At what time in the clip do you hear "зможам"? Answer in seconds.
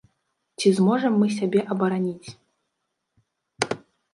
0.77-1.13